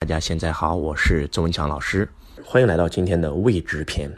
[0.00, 2.08] 大家现在好，我是周文强老师，
[2.42, 4.10] 欢迎来到今天的未知篇。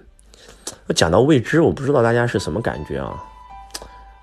[0.94, 3.20] 讲到未知，我不知道大家是什么感觉啊？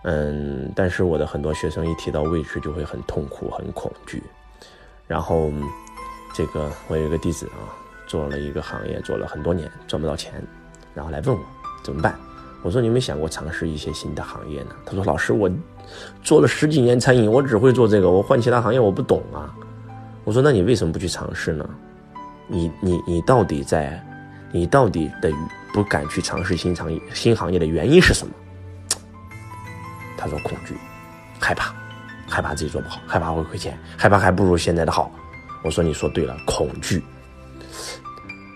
[0.03, 4.23] 嗯，但是我的很多学生一提到未知就会很痛苦、很恐惧。
[5.05, 5.51] 然后，
[6.33, 7.75] 这个我有一个弟子啊，
[8.07, 10.41] 做了一个行业，做了很多年，赚不到钱，
[10.95, 11.41] 然后来问我
[11.83, 12.17] 怎么办。
[12.63, 14.69] 我说你有没有想过尝试一些新的行业呢？
[14.85, 15.51] 他说老师，我
[16.23, 19.53] 做了十几年餐饮，我只会做这个，我换其他行业我不懂啊。
[20.29, 21.67] 我说：“那你为什么不去尝试呢？
[22.47, 23.99] 你你你到底在，
[24.51, 25.31] 你到底的
[25.73, 28.31] 不敢去尝试新行业新行业的原因是什么？”
[30.15, 30.77] 他说：“恐惧，
[31.39, 31.73] 害怕，
[32.27, 35.11] 害怕自己做不好，害怕会亏钱，害怕还不如现在的好。”
[35.65, 37.03] 我说：“你说对了，恐惧。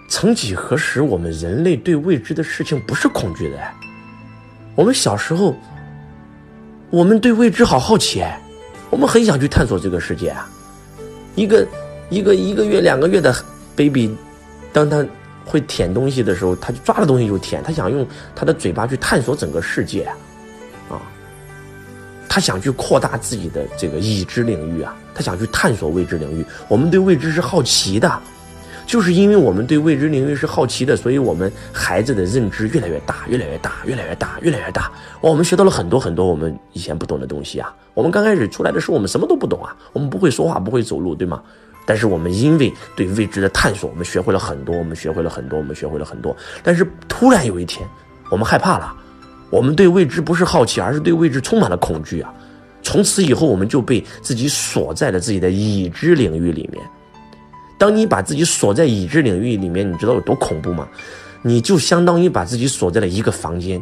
[0.08, 3.58] 曾几何时，我们人类对未知的事情不是恐惧的。
[4.76, 5.56] 我们小时候，
[6.92, 8.24] 我们对未知好好奇，
[8.92, 10.48] 我们很想去探索这个世界啊。”
[11.36, 11.68] 一个
[12.10, 13.34] 一个一个月两个月的
[13.76, 14.16] baby，
[14.72, 15.06] 当他
[15.46, 20.04] 会舔东西的时候，他就抓着东西就舔，他想用他的嘴巴去探索整个世界，
[20.90, 21.02] 啊，
[22.30, 26.46] 他想去扩大自己的这个已知领域啊，他想去探索未知领域。
[26.68, 28.22] 我们对未知是好奇的。
[28.86, 34.92] 就是因为我们对未知领域是好奇的，所以我们孩子的认知越来越大，越来越大，越来越大，越来越大。
[35.22, 37.74] 我们学到了很多很多我们以前不懂的东西啊。
[37.94, 41.42] 我们刚开始出来的时候，我们什么都不懂啊，我们不会说话，不会走路，对吗？
[41.86, 46.36] 但是我们因为对未知的探索，我们学会了很多，我们学会了很多，我们学会了很多。
[46.64, 47.88] 但是突然有一天，
[48.30, 48.94] 我们害怕了，
[49.50, 52.34] 我们对未知不是好奇，而是对未知充满了恐惧啊。
[52.82, 56.84] 从此以后，我们就被自己锁在了自己的已知领域里面。
[57.78, 60.88] 当你把自己锁在已知领域里面，你知道有多恐怖吗？
[61.42, 63.82] 你就相当于把自己锁在了一个房间，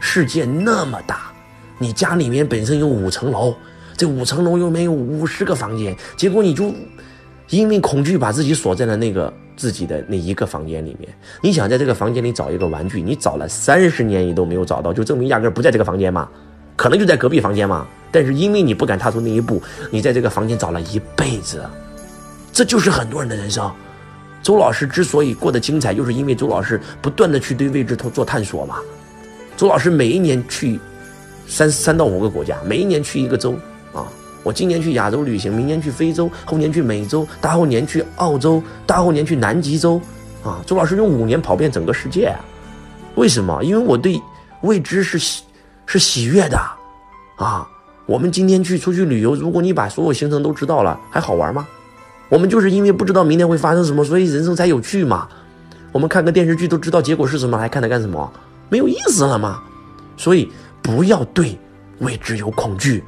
[0.00, 1.30] 世界那么大，
[1.78, 3.54] 你家里面本身有五层楼，
[3.96, 6.74] 这五层楼又没有五十个房间，结果你就
[7.50, 11.06] 因为恐惧把自己锁在了那个自己的那一个房间里面。
[11.42, 16.26] 你想在这个房间里找一个玩具，你找了三十年你都没有找到，就证明压根不在这个房间嘛？
[16.74, 17.86] 可能就在隔壁房间嘛？
[18.10, 21.62] 但是因为你不敢踏出那一步，你在这个房间找了一辈子。
[22.54, 23.70] 这就是很多人的人生。
[24.40, 28.76] 周老师之所以过得精彩，就是因为周老师不断的去对未知做探索嘛。
[29.56, 30.78] 周老师每一年去
[31.48, 33.56] 三三到五个国家，每一年去一个州
[33.92, 34.06] 啊。
[34.44, 40.00] 我今年去亚洲旅行，明年去非洲，后年去美洲，大后年去澳洲，大后年去南极洲
[40.44, 40.62] 啊。
[40.64, 42.32] 周老师用五年跑遍整个世界，
[43.16, 43.64] 为什么？
[43.64, 44.20] 因为我对
[44.60, 45.42] 未知是喜
[45.86, 46.58] 是喜悦的
[47.36, 47.66] 啊。
[48.06, 51.66] 我们今天去出去旅游，如果你把所有行程都知道了，还好玩吗？
[52.34, 55.28] 我们就是因为不知道明天会发生什么，所以人生才有趣嘛。
[55.92, 58.28] 我们看个电视剧都知道结果是什么，还看它干什么？
[58.68, 59.62] 没有意思了吗？
[60.16, 60.50] 所以
[60.82, 61.56] 不要对
[62.00, 63.04] 未知有恐惧，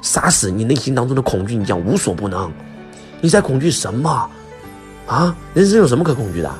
[0.00, 2.48] 杀死你内心当中的恐惧，你将无所不能。
[3.20, 4.30] 你在恐惧什么？
[5.08, 6.54] 啊，人生有什么可恐惧的？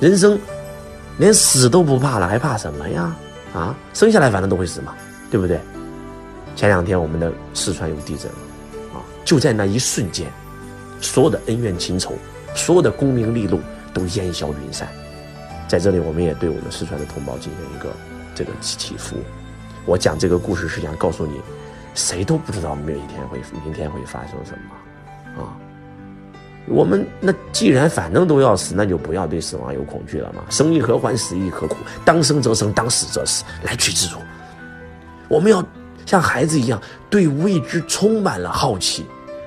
[0.00, 0.38] 人生
[1.16, 3.16] 连死都不怕了，还怕什么呀？
[3.54, 4.92] 啊，生下来反正都会死嘛，
[5.30, 5.58] 对不对？
[6.56, 8.38] 前两天我们的四川有地震了，
[8.92, 10.30] 啊，就在那一瞬间。
[11.02, 12.14] 所有的恩怨情仇，
[12.54, 13.60] 所有的功名利禄
[13.92, 14.88] 都烟消云散。
[15.68, 17.90] 在这里，我们也对我们四川的同胞进行一个
[18.34, 19.16] 这个祈福。
[19.84, 21.40] 我讲这个故事是想告诉你，
[21.94, 25.56] 谁都不知道明天会明天会发生什么啊。
[26.68, 30.44] 我们那既然反正都要死，那就不要对死亡有恐惧了嘛。
[30.48, 31.76] 生亦何欢，死亦何苦？
[32.04, 34.18] 当生则生，当死则死，来去自如。
[35.28, 35.64] 我们要
[36.06, 36.80] 像孩子一样，
[37.10, 39.04] 对未知充满了好奇。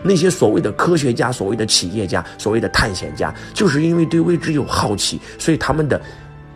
[0.07, 5.99] 那些所谓的科学家、所谓的企业家、所谓的探险家，就是因为对未知有好奇，所以他们的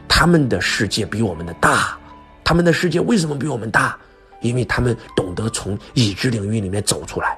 [0.08, 1.98] 他们的世界比我们的大。
[2.44, 3.98] 他们的世界为什么比我们大？
[4.42, 7.38] 因为他们懂得从已知领域里面走出来。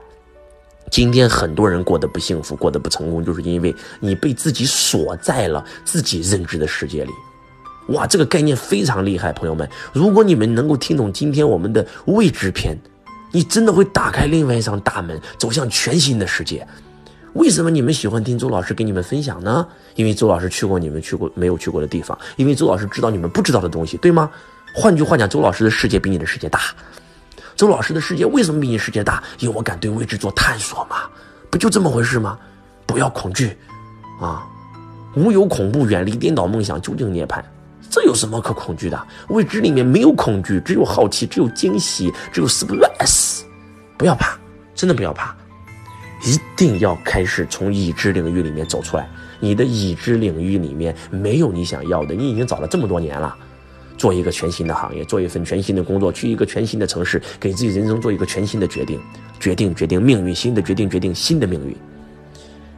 [0.89, 7.11] 今天很多人过得不幸福、过得不成功，就是因为你被自己锁在了自己认知的世界里。
[7.87, 9.67] 哇，这个概念非常厉害，朋友们！
[9.93, 12.77] 如果你们能够听懂今天我们的未知篇。
[13.31, 16.67] 你真的会打开另外一扇大门，走向全新的世界。
[17.33, 19.65] 为什么你们喜欢听周老师给你们分享呢？
[19.95, 24.29] 因为周老师去过你们去过没有去过的地方，因为周老师知道你们不知道的东西，对吗？
[24.75, 26.59] 换句话讲，周老师的世界比你的世界大。
[27.55, 29.23] 周老师的世界为什么比你世界大？
[29.39, 31.09] 因为我敢对未知做探索嘛，
[31.49, 32.37] 不就这么回事吗？
[32.85, 33.55] 不要恐惧，
[34.19, 34.43] 啊，
[35.15, 37.41] 无有恐怖，远离颠倒梦想，究竟涅槃。
[37.89, 39.07] 这有什么可恐惧的？
[39.29, 43.20] 未知里面没有恐惧，只有好奇，只有惊喜，只有 surprise。
[44.01, 44.35] 不要怕，
[44.73, 45.35] 真的不要怕，
[46.25, 49.07] 一定要开始从已知领域里面走出来。
[49.39, 53.37] 你的已知领域里面没有你想要的，你已经找了这么多年了。
[53.99, 58.99] 做一个全新的行业，做一份全新的工作，去一个全新的城市，给自己人生做一个全新的决定，
[59.39, 61.77] 决定决定命运，新的决定决定新的命运。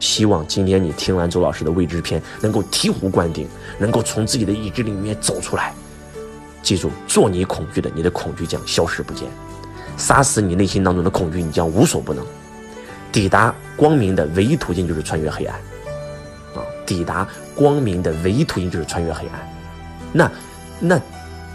[0.00, 3.48] 希望今天你听完周老师的未知篇，能够醍醐灌顶，
[3.78, 5.72] 能够从自己的意志里面走出来。
[6.62, 9.26] 记住，做你恐惧的，你的恐惧将消失不见；
[9.96, 12.24] 杀死你内心当中的恐惧，你将无所不能。
[13.12, 15.56] 抵达光明的唯一途径就是穿越黑暗，
[16.54, 16.62] 啊！
[16.84, 19.48] 抵达光明的唯一途径就是穿越黑暗。
[20.12, 20.30] 那，
[20.80, 21.00] 那，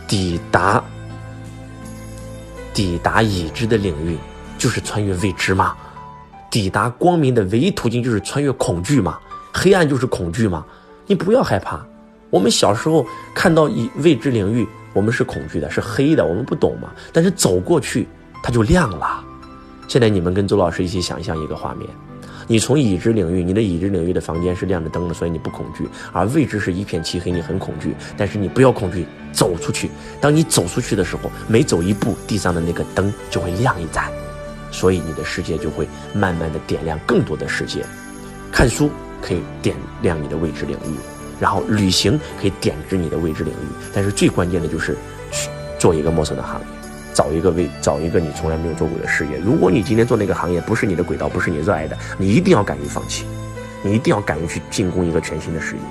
[0.07, 0.83] 抵达
[2.73, 4.17] 抵达已知的领域，
[4.57, 5.75] 就是穿越未知吗？
[6.49, 9.19] 抵达光明的唯一途径就是穿越恐惧吗？
[9.53, 10.65] 黑暗就是恐惧吗？
[11.05, 11.85] 你不要害怕。
[12.29, 14.67] 我们小时候看到已未知领域。
[14.91, 16.89] 我们是恐惧的，是黑的，我们不懂嘛。
[17.13, 18.07] 但是走过去，
[18.41, 19.23] 它就亮了。
[19.87, 21.89] 现在你们跟周老师一起想象一个画面：
[22.47, 27.95] 你从已知领域，你的已知领域的房间是亮着灯的，所以你不恐惧；而未知是一片漆黑，你很恐惧。
[28.15, 29.89] 但是你不要恐惧，走出去。
[30.21, 34.11] 当你走出去的时候，每走一步，地上的那个灯就会亮一盏，
[34.71, 37.83] 所以你的世界就会慢慢的点亮更多的世界。
[38.51, 38.91] 看书
[39.21, 40.95] 可以点亮你的未知领域。
[41.39, 44.95] 然后旅行可以点知你的未知领域，但是最关键的就是
[45.31, 45.49] 去
[45.79, 46.67] 做一个陌生的行业，
[47.13, 49.37] 找一个未找一个你从来没有做过的事业。
[49.43, 53.25] 如果你今天做那个行业不是你的轨道，不是你热爱的，你一定要敢于放弃，
[53.83, 55.81] 你一定要敢于去进攻一个全新的事业。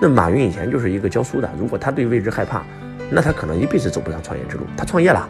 [0.00, 2.62] 那马云以前就是一个教书的，如果他对未知害怕，
[3.10, 4.64] 那他可能一辈子走不上创业之路。
[4.76, 5.28] 他创业了，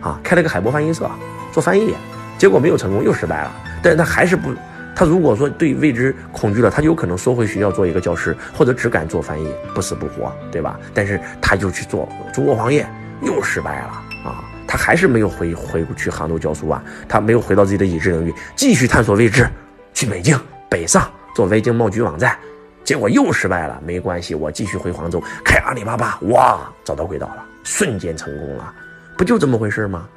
[0.00, 1.10] 啊，开了个海博翻译社
[1.50, 1.94] 做翻译，
[2.36, 3.52] 结果没有成功，又失败了，
[3.82, 4.52] 但是他还是不。
[4.94, 10.78] 他如果说对未知恐惧了，他有可能缩回学校做一个教师，或者只敢做翻译，不死不活，对吧？
[10.92, 12.86] 但是他就去做中国黄页，
[13.22, 14.44] 又失败了啊！
[14.66, 19.48] 他还是没有回回去杭州教书啊，他没有回到自己的已知领域，继续探索未知，
[19.92, 20.38] 去北京
[20.70, 22.38] 北上做维京贸局网站，
[22.84, 23.80] 结果又失败了。
[23.84, 28.74] 没关系，我继续回杭州开阿里巴巴，哇，找到轨道了，瞬间成功了，
[29.18, 30.08] 不就这么回事吗？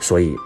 [0.00, 0.36] 所以，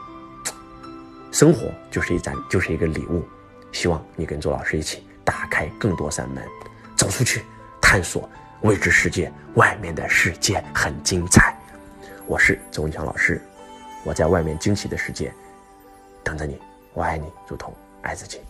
[1.33, 3.27] 生活就是一盏，就是一个礼物。
[3.73, 6.45] 希望你跟周老师一起打开更多扇门，
[6.97, 7.43] 走出去
[7.81, 8.29] 探索
[8.63, 9.33] 未知世界。
[9.55, 11.57] 外面的世界很精彩。
[12.31, 13.43] 我是周文强老师，
[14.05, 15.35] 我在外面惊喜的世界
[16.23, 16.61] 等着你。
[16.95, 18.41] 我爱你，如同爱自己。